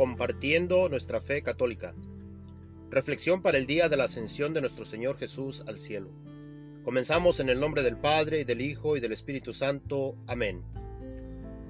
compartiendo 0.00 0.88
nuestra 0.88 1.20
fe 1.20 1.42
católica. 1.42 1.94
Reflexión 2.88 3.42
para 3.42 3.58
el 3.58 3.66
día 3.66 3.90
de 3.90 3.98
la 3.98 4.04
ascensión 4.04 4.54
de 4.54 4.62
nuestro 4.62 4.86
Señor 4.86 5.18
Jesús 5.18 5.62
al 5.66 5.78
cielo. 5.78 6.10
Comenzamos 6.84 7.38
en 7.38 7.50
el 7.50 7.60
nombre 7.60 7.82
del 7.82 7.98
Padre, 7.98 8.40
y 8.40 8.44
del 8.44 8.62
Hijo, 8.62 8.96
y 8.96 9.00
del 9.00 9.12
Espíritu 9.12 9.52
Santo. 9.52 10.16
Amén. 10.26 10.64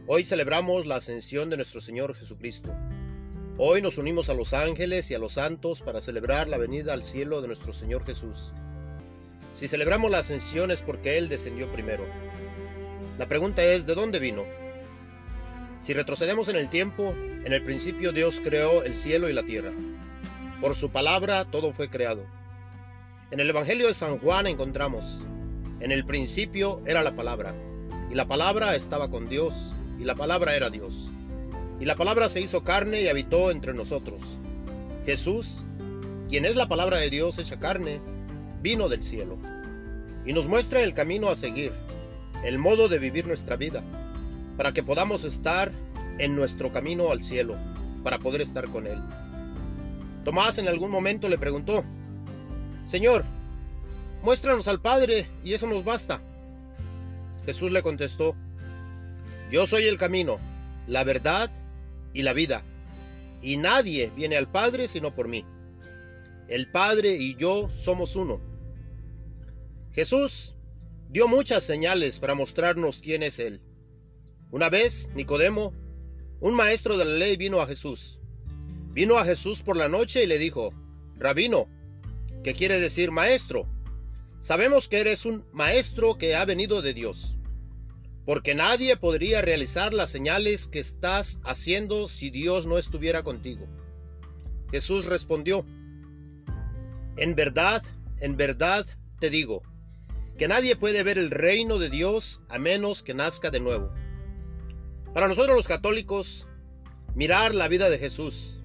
Hoy 0.07 0.23
celebramos 0.23 0.87
la 0.87 0.95
ascensión 0.95 1.51
de 1.51 1.57
nuestro 1.57 1.81
Señor 1.81 2.15
Jesucristo. 2.15 2.73
Hoy 3.59 3.83
nos 3.83 3.99
unimos 3.99 4.29
a 4.29 4.35
los 4.35 4.53
ángeles 4.53 5.11
y 5.11 5.15
a 5.15 5.19
los 5.19 5.33
santos 5.33 5.83
para 5.83 6.01
celebrar 6.01 6.47
la 6.47 6.57
venida 6.57 6.93
al 6.93 7.03
cielo 7.03 7.43
de 7.43 7.49
nuestro 7.49 7.73
Señor 7.73 8.07
Jesús. 8.07 8.53
Si 9.55 9.67
celebramos 9.67 10.09
la 10.09 10.19
ascensión 10.19 10.71
es 10.71 10.83
porque 10.83 11.19
Él 11.19 11.29
descendió 11.29 11.73
primero. 11.73 12.07
La 13.19 13.29
pregunta 13.29 13.65
es, 13.65 13.87
¿de 13.87 13.97
dónde 13.97 14.21
vino? 14.21 14.47
Si 15.81 15.95
retrocedemos 15.95 16.49
en 16.49 16.57
el 16.57 16.69
tiempo, 16.69 17.15
en 17.45 17.53
el 17.53 17.63
principio 17.63 18.13
Dios 18.13 18.41
creó 18.43 18.83
el 18.83 18.95
cielo 18.95 19.31
y 19.31 19.33
la 19.33 19.43
tierra. 19.43 19.73
Por 20.61 20.75
su 20.75 20.91
palabra 20.91 21.47
todo 21.47 21.73
fue 21.73 21.89
creado. 21.89 22.27
En 23.31 23.41
el 23.41 23.49
Evangelio 23.49 23.87
de 23.87 23.95
San 23.95 24.19
Juan 24.19 24.47
encontramos, 24.47 25.25
en 25.81 25.91
el 25.91 26.05
principio 26.05 26.83
era 26.85 27.03
la 27.03 27.17
palabra, 27.17 27.55
y 28.11 28.15
la 28.15 28.29
palabra 28.29 28.77
estaba 28.77 29.11
con 29.11 29.31
Dios, 29.31 29.75
y 29.99 30.05
la 30.05 30.15
palabra 30.15 30.55
era 30.55 30.69
Dios. 30.69 31.11
Y 31.81 31.87
la 31.87 31.97
palabra 31.97 32.29
se 32.29 32.43
hizo 32.43 32.63
carne 32.63 33.01
y 33.01 33.09
habitó 33.09 33.51
entre 33.51 33.73
nosotros. 33.73 34.21
Jesús, 35.07 35.65
quien 36.29 36.45
es 36.45 36.57
la 36.57 36.69
palabra 36.69 36.99
de 36.99 37.09
Dios 37.09 37.39
hecha 37.39 37.59
carne, 37.59 38.03
vino 38.61 38.91
del 38.91 39.03
cielo, 39.03 39.39
y 40.27 40.35
nos 40.35 40.47
muestra 40.47 40.83
el 40.83 40.93
camino 40.93 41.31
a 41.31 41.37
seguir, 41.37 41.73
el 42.45 42.59
modo 42.59 42.89
de 42.89 42.99
vivir 42.99 43.27
nuestra 43.27 43.57
vida, 43.57 43.83
para 44.61 44.75
que 44.75 44.83
podamos 44.83 45.25
estar 45.25 45.73
en 46.19 46.37
nuestro 46.37 46.71
camino 46.71 47.11
al 47.11 47.23
cielo, 47.23 47.59
para 48.05 48.19
poder 48.19 48.43
estar 48.43 48.71
con 48.71 48.87
Él. 48.87 49.03
Tomás 50.23 50.59
en 50.59 50.69
algún 50.69 50.91
momento 50.91 51.31
le 51.31 51.39
preguntó, 51.39 51.83
Señor, 52.85 53.25
muéstranos 54.21 54.69
al 54.69 54.83
Padre 54.83 55.31
y 55.43 55.55
eso 55.55 55.67
nos 55.67 55.83
basta. 55.83 56.21
Jesús 57.47 57.73
le 57.73 57.81
contestó, 57.81 58.37
Yo 59.51 59.67
soy 59.67 59.85
el 59.85 59.97
camino, 59.97 60.39
la 60.87 61.05
verdad 61.05 61.51
y 62.13 62.21
la 62.21 62.35
vida, 62.35 62.63
y 63.41 63.57
nadie 63.57 64.13
viene 64.15 64.37
al 64.37 64.51
Padre 64.51 64.89
sino 64.89 65.15
por 65.15 65.27
mí. 65.27 65.43
El 66.49 66.71
Padre 66.71 67.15
y 67.15 67.35
yo 67.35 67.71
somos 67.71 68.15
uno. 68.15 68.43
Jesús 69.95 70.55
dio 71.09 71.29
muchas 71.29 71.65
señales 71.65 72.19
para 72.19 72.35
mostrarnos 72.35 73.01
quién 73.01 73.23
es 73.23 73.39
Él. 73.39 73.63
Una 74.51 74.69
vez, 74.69 75.11
Nicodemo, 75.15 75.73
un 76.41 76.55
maestro 76.55 76.97
de 76.97 77.05
la 77.05 77.13
ley, 77.13 77.37
vino 77.37 77.61
a 77.61 77.67
Jesús. 77.67 78.21
Vino 78.93 79.17
a 79.17 79.25
Jesús 79.25 79.63
por 79.63 79.77
la 79.77 79.89
noche 79.89 80.25
y 80.25 80.27
le 80.27 80.39
dijo, 80.39 80.73
Rabino, 81.17 81.69
¿qué 82.43 82.55
quiere 82.55 82.81
decir 82.81 83.13
maestro? 83.13 83.69
Sabemos 84.41 84.89
que 84.89 85.01
eres 85.01 85.25
un 85.25 85.47
maestro 85.53 86.19
que 86.19 86.35
ha 86.35 86.45
venido 86.45 86.83
de 86.83 86.95
Dios, 86.95 87.37
porque 88.27 88.55
nadie 88.55 88.97
podría 88.97 89.41
realizar 89.41 89.95
las 89.95 90.11
señales 90.11 90.67
que 90.67 90.81
estás 90.81 91.41
haciendo 91.45 92.09
si 92.09 92.31
Dios 92.31 92.67
no 92.67 92.79
estuviera 92.79 93.23
contigo. 93.23 93.69
Jesús 94.73 95.05
respondió, 95.05 95.65
En 97.19 97.37
verdad, 97.37 97.85
en 98.19 98.37
verdad 98.37 98.85
te 99.21 99.31
digo, 99.31 99.63
que 100.39 100.49
nadie 100.49 100.75
puede 100.75 101.03
ver 101.05 101.19
el 101.19 101.31
reino 101.31 101.79
de 101.79 101.91
Dios 101.91 102.41
a 102.49 102.59
menos 102.59 103.03
que 103.03 103.15
nazca 103.15 103.51
de 103.51 103.61
nuevo. 103.61 103.93
Para 105.15 105.27
nosotros 105.27 105.57
los 105.57 105.67
católicos, 105.67 106.47
mirar 107.15 107.55
la 107.55 107.67
vida 107.67 107.91
de 107.91 107.99
Jesús 107.99 108.61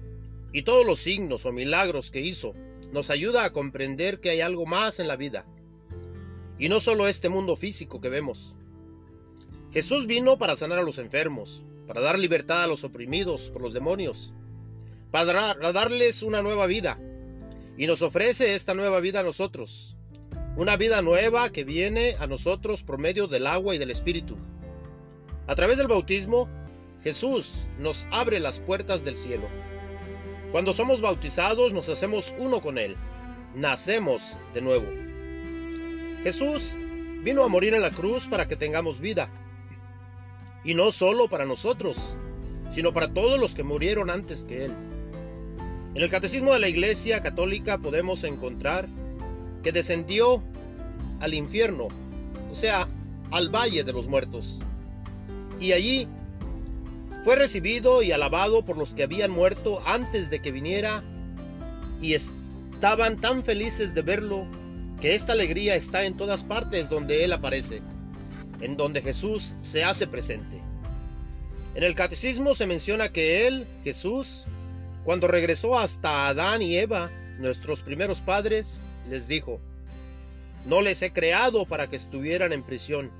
y 0.52 0.62
todos 0.62 0.86
los 0.86 1.00
signos 1.00 1.44
o 1.44 1.52
milagros 1.52 2.12
que 2.12 2.20
hizo 2.20 2.54
nos 2.92 3.10
ayuda 3.10 3.44
a 3.44 3.52
comprender 3.52 4.20
que 4.20 4.30
hay 4.30 4.40
algo 4.40 4.64
más 4.64 5.00
en 5.00 5.08
la 5.08 5.16
vida. 5.16 5.44
Y 6.58 6.68
no 6.68 6.78
solo 6.78 7.08
este 7.08 7.28
mundo 7.28 7.56
físico 7.56 8.00
que 8.00 8.10
vemos. 8.10 8.54
Jesús 9.72 10.06
vino 10.06 10.38
para 10.38 10.54
sanar 10.54 10.78
a 10.78 10.84
los 10.84 10.98
enfermos, 10.98 11.64
para 11.88 12.00
dar 12.00 12.18
libertad 12.18 12.62
a 12.62 12.68
los 12.68 12.84
oprimidos 12.84 13.50
por 13.50 13.60
los 13.60 13.72
demonios, 13.72 14.32
para 15.10 15.54
darles 15.72 16.22
una 16.22 16.42
nueva 16.42 16.66
vida. 16.66 16.98
Y 17.76 17.88
nos 17.88 18.02
ofrece 18.02 18.54
esta 18.54 18.72
nueva 18.72 19.00
vida 19.00 19.20
a 19.20 19.24
nosotros, 19.24 19.96
una 20.56 20.76
vida 20.76 21.02
nueva 21.02 21.50
que 21.50 21.64
viene 21.64 22.14
a 22.20 22.28
nosotros 22.28 22.84
por 22.84 23.00
medio 23.00 23.26
del 23.26 23.48
agua 23.48 23.74
y 23.74 23.78
del 23.78 23.90
Espíritu. 23.90 24.38
A 25.48 25.54
través 25.54 25.78
del 25.78 25.86
bautismo, 25.86 26.48
Jesús 27.04 27.68
nos 27.78 28.08
abre 28.10 28.40
las 28.40 28.58
puertas 28.58 29.04
del 29.04 29.16
cielo. 29.16 29.48
Cuando 30.50 30.72
somos 30.72 31.00
bautizados 31.00 31.72
nos 31.72 31.88
hacemos 31.88 32.34
uno 32.38 32.60
con 32.60 32.78
Él, 32.78 32.96
nacemos 33.54 34.38
de 34.54 34.60
nuevo. 34.60 34.86
Jesús 36.24 36.76
vino 37.22 37.44
a 37.44 37.48
morir 37.48 37.74
en 37.74 37.82
la 37.82 37.92
cruz 37.92 38.26
para 38.26 38.48
que 38.48 38.56
tengamos 38.56 38.98
vida. 39.00 39.30
Y 40.64 40.74
no 40.74 40.90
solo 40.90 41.28
para 41.28 41.46
nosotros, 41.46 42.16
sino 42.68 42.92
para 42.92 43.14
todos 43.14 43.38
los 43.38 43.54
que 43.54 43.62
murieron 43.62 44.10
antes 44.10 44.44
que 44.44 44.64
Él. 44.64 44.72
En 45.94 46.02
el 46.02 46.10
Catecismo 46.10 46.52
de 46.52 46.58
la 46.60 46.68
Iglesia 46.68 47.22
Católica 47.22 47.78
podemos 47.78 48.24
encontrar 48.24 48.88
que 49.62 49.70
descendió 49.70 50.42
al 51.20 51.34
infierno, 51.34 51.88
o 52.50 52.54
sea, 52.54 52.88
al 53.30 53.48
valle 53.48 53.84
de 53.84 53.92
los 53.92 54.08
muertos. 54.08 54.60
Y 55.60 55.72
allí 55.72 56.08
fue 57.24 57.36
recibido 57.36 58.02
y 58.02 58.12
alabado 58.12 58.64
por 58.64 58.76
los 58.76 58.94
que 58.94 59.02
habían 59.02 59.30
muerto 59.30 59.80
antes 59.86 60.30
de 60.30 60.40
que 60.40 60.52
viniera 60.52 61.02
y 62.00 62.14
estaban 62.14 63.20
tan 63.20 63.42
felices 63.42 63.94
de 63.94 64.02
verlo 64.02 64.46
que 65.00 65.14
esta 65.14 65.32
alegría 65.32 65.74
está 65.74 66.04
en 66.04 66.16
todas 66.16 66.44
partes 66.44 66.88
donde 66.88 67.24
Él 67.24 67.32
aparece, 67.32 67.82
en 68.60 68.76
donde 68.76 69.02
Jesús 69.02 69.54
se 69.60 69.84
hace 69.84 70.06
presente. 70.06 70.62
En 71.74 71.82
el 71.82 71.94
catecismo 71.94 72.54
se 72.54 72.66
menciona 72.66 73.10
que 73.10 73.46
Él, 73.46 73.66
Jesús, 73.84 74.46
cuando 75.04 75.28
regresó 75.28 75.78
hasta 75.78 76.28
Adán 76.28 76.62
y 76.62 76.76
Eva, 76.76 77.10
nuestros 77.38 77.82
primeros 77.82 78.22
padres, 78.22 78.82
les 79.08 79.28
dijo, 79.28 79.60
no 80.64 80.80
les 80.80 81.02
he 81.02 81.12
creado 81.12 81.66
para 81.66 81.88
que 81.88 81.96
estuvieran 81.96 82.52
en 82.52 82.62
prisión. 82.62 83.10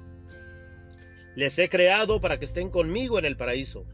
Les 1.36 1.56
he 1.60 1.68
creado 1.68 2.20
para 2.20 2.40
que 2.40 2.44
estén 2.44 2.70
conmigo 2.70 3.20
en 3.20 3.24
el 3.24 3.36
paraíso. 3.36 3.86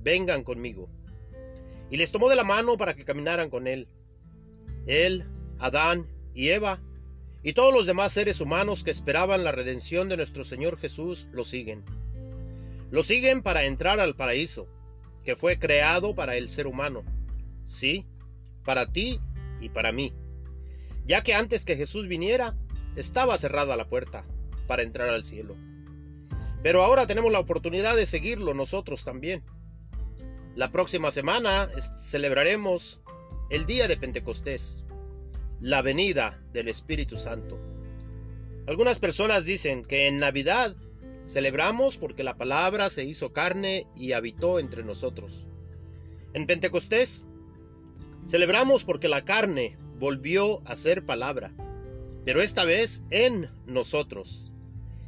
Vengan 0.00 0.42
conmigo. 0.42 0.90
Y 1.88 1.98
les 1.98 2.10
tomó 2.10 2.28
de 2.28 2.34
la 2.34 2.42
mano 2.42 2.76
para 2.76 2.94
que 2.94 3.04
caminaran 3.04 3.48
con 3.48 3.68
él. 3.68 3.86
Él, 4.86 5.24
Adán 5.60 6.08
y 6.34 6.48
Eva, 6.48 6.82
y 7.44 7.52
todos 7.52 7.72
los 7.72 7.86
demás 7.86 8.12
seres 8.12 8.40
humanos 8.40 8.82
que 8.82 8.90
esperaban 8.90 9.44
la 9.44 9.52
redención 9.52 10.08
de 10.08 10.16
nuestro 10.16 10.42
Señor 10.42 10.76
Jesús, 10.76 11.28
lo 11.30 11.44
siguen. 11.44 11.84
Lo 12.90 13.04
siguen 13.04 13.42
para 13.42 13.62
entrar 13.64 14.00
al 14.00 14.16
paraíso, 14.16 14.66
que 15.24 15.36
fue 15.36 15.60
creado 15.60 16.16
para 16.16 16.36
el 16.36 16.48
ser 16.48 16.66
humano. 16.66 17.04
Sí, 17.62 18.04
para 18.64 18.90
ti 18.90 19.20
y 19.60 19.68
para 19.68 19.92
mí 19.92 20.12
ya 21.06 21.22
que 21.22 21.34
antes 21.34 21.64
que 21.64 21.76
Jesús 21.76 22.08
viniera, 22.08 22.56
estaba 22.96 23.38
cerrada 23.38 23.76
la 23.76 23.88
puerta 23.88 24.24
para 24.66 24.82
entrar 24.82 25.08
al 25.08 25.24
cielo. 25.24 25.56
Pero 26.62 26.82
ahora 26.82 27.06
tenemos 27.06 27.32
la 27.32 27.40
oportunidad 27.40 27.96
de 27.96 28.06
seguirlo 28.06 28.54
nosotros 28.54 29.04
también. 29.04 29.42
La 30.54 30.70
próxima 30.70 31.10
semana 31.10 31.68
celebraremos 31.96 33.00
el 33.50 33.66
día 33.66 33.88
de 33.88 33.96
Pentecostés, 33.96 34.86
la 35.60 35.82
venida 35.82 36.42
del 36.52 36.68
Espíritu 36.68 37.18
Santo. 37.18 37.58
Algunas 38.66 38.98
personas 38.98 39.44
dicen 39.44 39.84
que 39.84 40.06
en 40.06 40.18
Navidad 40.18 40.74
celebramos 41.24 41.98
porque 41.98 42.22
la 42.22 42.36
palabra 42.36 42.90
se 42.90 43.04
hizo 43.04 43.32
carne 43.32 43.86
y 43.96 44.12
habitó 44.12 44.60
entre 44.60 44.84
nosotros. 44.84 45.48
En 46.32 46.46
Pentecostés 46.46 47.24
celebramos 48.24 48.84
porque 48.84 49.08
la 49.08 49.24
carne 49.24 49.76
volvió 49.98 50.62
a 50.66 50.76
ser 50.76 51.04
palabra, 51.04 51.52
pero 52.24 52.40
esta 52.40 52.64
vez 52.64 53.02
en 53.10 53.50
nosotros. 53.66 54.51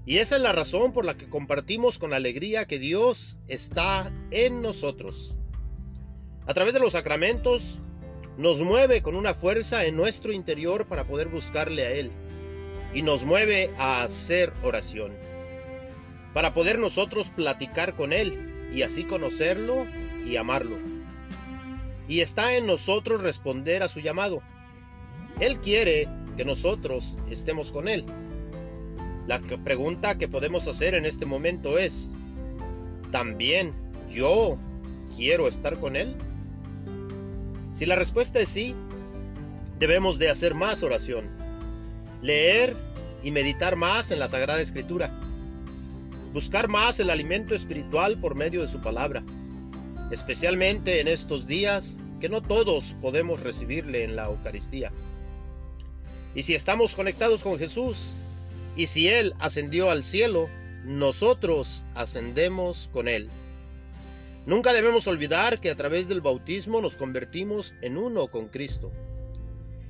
Y 0.06 0.18
esa 0.18 0.36
es 0.36 0.42
la 0.42 0.52
razón 0.52 0.92
por 0.92 1.06
la 1.06 1.16
que 1.16 1.28
compartimos 1.28 1.98
con 1.98 2.12
alegría 2.12 2.66
que 2.66 2.78
Dios 2.78 3.38
está 3.48 4.12
en 4.30 4.60
nosotros. 4.60 5.36
A 6.46 6.52
través 6.52 6.74
de 6.74 6.80
los 6.80 6.92
sacramentos, 6.92 7.80
nos 8.36 8.60
mueve 8.62 9.00
con 9.00 9.14
una 9.14 9.32
fuerza 9.32 9.86
en 9.86 9.96
nuestro 9.96 10.32
interior 10.32 10.88
para 10.88 11.06
poder 11.06 11.28
buscarle 11.28 11.86
a 11.86 11.90
Él. 11.92 12.10
Y 12.92 13.02
nos 13.02 13.24
mueve 13.24 13.72
a 13.78 14.02
hacer 14.02 14.52
oración. 14.62 15.12
Para 16.34 16.52
poder 16.52 16.78
nosotros 16.78 17.30
platicar 17.34 17.96
con 17.96 18.12
Él 18.12 18.68
y 18.72 18.82
así 18.82 19.04
conocerlo 19.04 19.86
y 20.24 20.36
amarlo. 20.36 20.76
Y 22.08 22.20
está 22.20 22.56
en 22.56 22.66
nosotros 22.66 23.22
responder 23.22 23.82
a 23.82 23.88
su 23.88 24.00
llamado. 24.00 24.42
Él 25.40 25.60
quiere 25.60 26.08
que 26.36 26.44
nosotros 26.44 27.18
estemos 27.30 27.72
con 27.72 27.88
Él. 27.88 28.04
La 29.26 29.40
pregunta 29.40 30.18
que 30.18 30.28
podemos 30.28 30.68
hacer 30.68 30.94
en 30.94 31.06
este 31.06 31.24
momento 31.24 31.78
es, 31.78 32.12
¿también 33.10 33.74
yo 34.08 34.58
quiero 35.16 35.48
estar 35.48 35.78
con 35.78 35.96
Él? 35.96 36.14
Si 37.72 37.86
la 37.86 37.96
respuesta 37.96 38.38
es 38.38 38.48
sí, 38.48 38.74
debemos 39.78 40.18
de 40.18 40.28
hacer 40.28 40.54
más 40.54 40.82
oración, 40.82 41.30
leer 42.20 42.76
y 43.22 43.30
meditar 43.30 43.76
más 43.76 44.10
en 44.10 44.18
la 44.18 44.28
Sagrada 44.28 44.60
Escritura, 44.60 45.10
buscar 46.34 46.68
más 46.68 47.00
el 47.00 47.08
alimento 47.08 47.54
espiritual 47.54 48.18
por 48.18 48.34
medio 48.34 48.60
de 48.60 48.68
su 48.68 48.80
palabra, 48.82 49.24
especialmente 50.10 51.00
en 51.00 51.08
estos 51.08 51.46
días 51.46 52.02
que 52.20 52.28
no 52.28 52.42
todos 52.42 52.94
podemos 53.00 53.40
recibirle 53.40 54.04
en 54.04 54.16
la 54.16 54.26
Eucaristía. 54.26 54.92
Y 56.34 56.42
si 56.42 56.54
estamos 56.54 56.94
conectados 56.94 57.42
con 57.42 57.58
Jesús, 57.58 58.16
y 58.76 58.86
si 58.86 59.08
Él 59.08 59.34
ascendió 59.38 59.90
al 59.90 60.02
cielo, 60.02 60.48
nosotros 60.84 61.84
ascendemos 61.94 62.90
con 62.92 63.08
Él. 63.08 63.30
Nunca 64.46 64.72
debemos 64.72 65.06
olvidar 65.06 65.60
que 65.60 65.70
a 65.70 65.76
través 65.76 66.08
del 66.08 66.20
bautismo 66.20 66.80
nos 66.80 66.96
convertimos 66.96 67.74
en 67.80 67.96
uno 67.96 68.28
con 68.28 68.48
Cristo. 68.48 68.92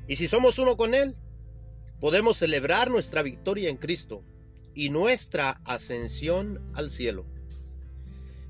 Y 0.07 0.17
si 0.17 0.29
somos 0.29 0.59
uno 0.59 0.77
con 0.77 0.95
Él, 0.95 1.17
podemos 2.01 2.37
celebrar 2.37 2.91
nuestra 2.91 3.23
victoria 3.23 3.71
en 3.71 3.77
Cristo 3.77 4.23
y 4.75 4.91
nuestra 4.91 5.61
ascensión 5.65 6.61
al 6.75 6.91
cielo. 6.91 7.27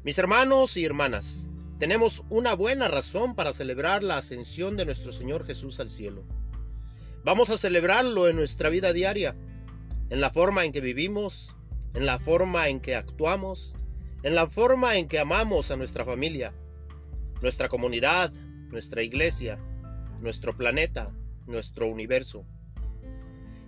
Mis 0.02 0.18
hermanos 0.18 0.76
y 0.76 0.84
hermanas, 0.84 1.48
tenemos 1.78 2.22
una 2.28 2.54
buena 2.54 2.88
razón 2.88 3.34
para 3.34 3.52
celebrar 3.52 4.02
la 4.02 4.16
ascensión 4.16 4.76
de 4.76 4.84
nuestro 4.84 5.12
Señor 5.12 5.46
Jesús 5.46 5.80
al 5.80 5.88
cielo. 5.88 6.24
Vamos 7.24 7.48
a 7.48 7.56
celebrarlo 7.56 8.28
en 8.28 8.36
nuestra 8.36 8.68
vida 8.68 8.92
diaria, 8.92 9.34
en 10.10 10.20
la 10.20 10.30
forma 10.30 10.64
en 10.64 10.72
que 10.72 10.80
vivimos, 10.80 11.56
en 11.94 12.06
la 12.06 12.18
forma 12.18 12.68
en 12.68 12.80
que 12.80 12.94
actuamos, 12.94 13.74
en 14.22 14.34
la 14.34 14.46
forma 14.46 14.96
en 14.96 15.08
que 15.08 15.18
amamos 15.18 15.70
a 15.70 15.76
nuestra 15.76 16.04
familia, 16.04 16.52
nuestra 17.40 17.68
comunidad, 17.68 18.32
nuestra 18.70 19.02
iglesia, 19.02 19.58
nuestro 20.20 20.56
planeta, 20.56 21.10
nuestro 21.46 21.86
universo. 21.86 22.44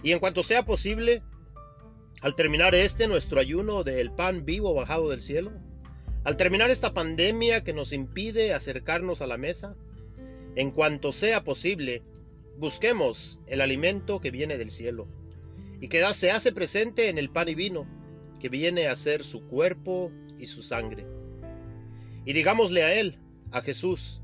Y 0.02 0.12
en 0.12 0.18
cuanto 0.18 0.42
sea 0.42 0.64
posible, 0.64 1.22
al 2.20 2.34
terminar 2.34 2.74
este 2.74 3.08
nuestro 3.08 3.40
ayuno 3.40 3.82
del 3.82 4.12
pan 4.12 4.44
vivo 4.44 4.74
bajado 4.74 5.10
del 5.10 5.20
cielo, 5.20 5.52
al 6.24 6.36
terminar 6.36 6.70
esta 6.70 6.92
pandemia 6.92 7.62
que 7.62 7.72
nos 7.72 7.92
impide 7.92 8.52
acercarnos 8.52 9.22
a 9.22 9.26
la 9.26 9.36
mesa, 9.36 9.76
en 10.54 10.70
cuanto 10.70 11.12
sea 11.12 11.44
posible, 11.44 12.02
busquemos 12.56 13.40
el 13.46 13.60
alimento 13.60 14.20
que 14.20 14.30
viene 14.30 14.58
del 14.58 14.70
cielo 14.70 15.08
y 15.80 15.88
que 15.88 16.02
se 16.14 16.30
hace 16.30 16.52
presente 16.52 17.08
en 17.08 17.18
el 17.18 17.30
pan 17.30 17.48
y 17.48 17.54
vino, 17.54 17.86
que 18.40 18.48
viene 18.48 18.88
a 18.88 18.96
ser 18.96 19.22
su 19.22 19.46
cuerpo 19.46 20.12
y 20.38 20.46
su 20.46 20.62
sangre. 20.62 21.06
Y 22.24 22.32
digámosle 22.32 22.82
a 22.82 22.94
Él, 22.94 23.18
a 23.52 23.60
Jesús, 23.60 24.22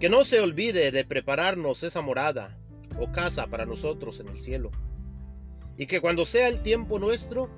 que 0.00 0.08
no 0.08 0.24
se 0.24 0.40
olvide 0.40 0.90
de 0.90 1.04
prepararnos 1.04 1.82
esa 1.82 2.00
morada 2.00 2.58
o 2.98 3.12
casa 3.12 3.46
para 3.46 3.66
nosotros 3.66 4.20
en 4.20 4.28
el 4.28 4.40
cielo, 4.40 4.70
y 5.76 5.86
que 5.86 6.00
cuando 6.00 6.24
sea 6.24 6.48
el 6.48 6.62
tiempo 6.62 6.98
nuestro, 6.98 7.50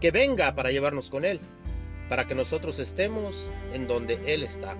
que 0.00 0.10
venga 0.10 0.54
para 0.54 0.70
llevarnos 0.70 1.10
con 1.10 1.24
Él 1.24 1.40
para 2.08 2.26
que 2.26 2.34
nosotros 2.34 2.78
estemos 2.78 3.50
en 3.72 3.86
donde 3.86 4.20
Él 4.26 4.42
está. 4.42 4.76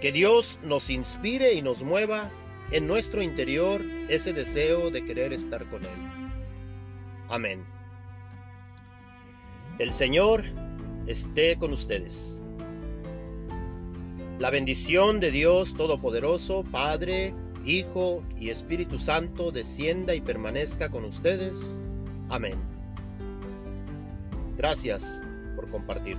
Que 0.00 0.12
Dios 0.12 0.58
nos 0.62 0.90
inspire 0.90 1.54
y 1.54 1.62
nos 1.62 1.82
mueva 1.82 2.30
en 2.70 2.86
nuestro 2.86 3.22
interior 3.22 3.84
ese 4.08 4.32
deseo 4.32 4.90
de 4.90 5.04
querer 5.04 5.32
estar 5.32 5.68
con 5.68 5.84
Él. 5.84 5.90
Amén. 7.28 7.64
El 9.78 9.92
Señor 9.92 10.44
esté 11.06 11.56
con 11.56 11.72
ustedes. 11.72 12.40
La 14.38 14.50
bendición 14.50 15.20
de 15.20 15.30
Dios 15.30 15.74
Todopoderoso, 15.74 16.64
Padre, 16.64 17.34
Hijo 17.64 18.22
y 18.36 18.50
Espíritu 18.50 18.98
Santo, 18.98 19.50
descienda 19.50 20.14
y 20.14 20.20
permanezca 20.20 20.90
con 20.90 21.04
ustedes. 21.04 21.80
Amén. 22.28 22.54
Gracias 24.56 25.22
por 25.56 25.68
compartir. 25.70 26.16